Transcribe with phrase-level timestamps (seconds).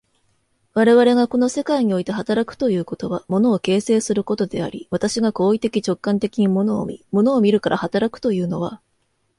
[0.73, 8.81] 我々がこの世界において働くということは、物を形成することであり、私が行為的直観的に物を見、物を見るから働くというのは、